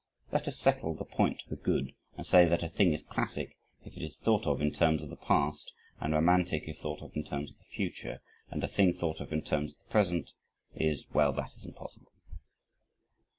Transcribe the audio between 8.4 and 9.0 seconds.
and a thing